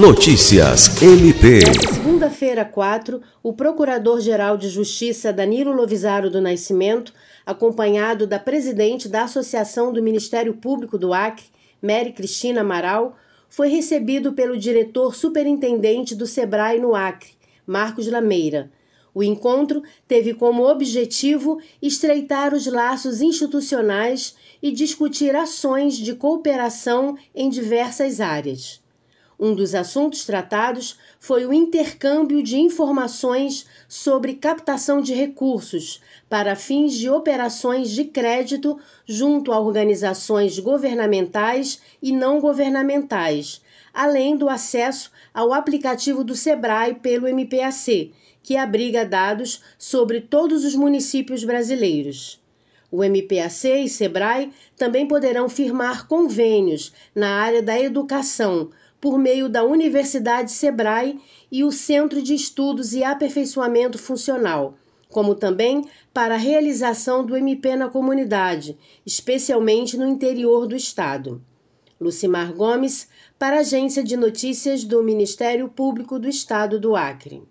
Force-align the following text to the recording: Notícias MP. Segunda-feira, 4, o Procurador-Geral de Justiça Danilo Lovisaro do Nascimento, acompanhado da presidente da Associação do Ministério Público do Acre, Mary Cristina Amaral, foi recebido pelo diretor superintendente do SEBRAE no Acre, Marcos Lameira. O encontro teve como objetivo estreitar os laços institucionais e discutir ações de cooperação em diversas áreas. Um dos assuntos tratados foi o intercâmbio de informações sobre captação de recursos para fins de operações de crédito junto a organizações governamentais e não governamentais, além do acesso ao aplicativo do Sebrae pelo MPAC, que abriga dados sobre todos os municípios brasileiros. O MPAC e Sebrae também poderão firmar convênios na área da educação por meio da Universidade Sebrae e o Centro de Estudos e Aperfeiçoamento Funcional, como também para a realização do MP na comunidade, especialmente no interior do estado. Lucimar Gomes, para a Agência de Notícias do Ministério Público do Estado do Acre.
Notícias 0.00 1.02
MP. 1.02 1.60
Segunda-feira, 1.92 2.64
4, 2.64 3.20
o 3.42 3.52
Procurador-Geral 3.52 4.56
de 4.56 4.70
Justiça 4.70 5.30
Danilo 5.30 5.72
Lovisaro 5.72 6.30
do 6.30 6.40
Nascimento, 6.40 7.12
acompanhado 7.44 8.26
da 8.26 8.38
presidente 8.38 9.10
da 9.10 9.24
Associação 9.24 9.92
do 9.92 10.02
Ministério 10.02 10.54
Público 10.54 10.96
do 10.96 11.12
Acre, 11.12 11.44
Mary 11.82 12.12
Cristina 12.12 12.62
Amaral, 12.62 13.14
foi 13.46 13.68
recebido 13.68 14.32
pelo 14.32 14.56
diretor 14.56 15.14
superintendente 15.14 16.14
do 16.14 16.26
SEBRAE 16.26 16.80
no 16.80 16.94
Acre, 16.94 17.32
Marcos 17.66 18.06
Lameira. 18.06 18.70
O 19.14 19.22
encontro 19.22 19.82
teve 20.08 20.32
como 20.32 20.66
objetivo 20.66 21.60
estreitar 21.82 22.54
os 22.54 22.66
laços 22.66 23.20
institucionais 23.20 24.34
e 24.62 24.72
discutir 24.72 25.36
ações 25.36 25.94
de 25.98 26.14
cooperação 26.14 27.18
em 27.34 27.50
diversas 27.50 28.18
áreas. 28.18 28.80
Um 29.42 29.54
dos 29.54 29.74
assuntos 29.74 30.26
tratados 30.26 30.98
foi 31.18 31.46
o 31.46 31.52
intercâmbio 31.54 32.42
de 32.42 32.58
informações 32.58 33.64
sobre 33.88 34.34
captação 34.34 35.00
de 35.00 35.14
recursos 35.14 36.02
para 36.28 36.54
fins 36.54 36.92
de 36.92 37.08
operações 37.08 37.90
de 37.90 38.04
crédito 38.04 38.78
junto 39.06 39.50
a 39.50 39.58
organizações 39.58 40.58
governamentais 40.58 41.80
e 42.02 42.12
não 42.12 42.38
governamentais, 42.38 43.62
além 43.94 44.36
do 44.36 44.46
acesso 44.46 45.10
ao 45.32 45.54
aplicativo 45.54 46.22
do 46.22 46.34
Sebrae 46.36 46.96
pelo 46.96 47.26
MPAC, 47.26 48.12
que 48.42 48.58
abriga 48.58 49.06
dados 49.06 49.62
sobre 49.78 50.20
todos 50.20 50.66
os 50.66 50.74
municípios 50.74 51.44
brasileiros. 51.44 52.38
O 52.92 53.04
MPAC 53.04 53.84
e 53.84 53.88
Sebrae 53.88 54.50
também 54.76 55.06
poderão 55.06 55.48
firmar 55.48 56.08
convênios 56.08 56.92
na 57.14 57.36
área 57.36 57.62
da 57.62 57.78
educação 57.78 58.70
por 59.00 59.18
meio 59.18 59.48
da 59.48 59.64
Universidade 59.64 60.50
Sebrae 60.50 61.18
e 61.50 61.64
o 61.64 61.70
Centro 61.70 62.20
de 62.20 62.34
Estudos 62.34 62.92
e 62.92 63.02
Aperfeiçoamento 63.02 63.96
Funcional, 63.96 64.74
como 65.08 65.34
também 65.34 65.84
para 66.12 66.34
a 66.34 66.38
realização 66.38 67.24
do 67.24 67.36
MP 67.36 67.76
na 67.76 67.88
comunidade, 67.88 68.76
especialmente 69.06 69.96
no 69.96 70.06
interior 70.06 70.66
do 70.66 70.76
estado. 70.76 71.40
Lucimar 72.00 72.52
Gomes, 72.52 73.08
para 73.38 73.56
a 73.56 73.60
Agência 73.60 74.02
de 74.02 74.16
Notícias 74.16 74.84
do 74.84 75.02
Ministério 75.02 75.68
Público 75.68 76.18
do 76.18 76.28
Estado 76.28 76.80
do 76.80 76.96
Acre. 76.96 77.42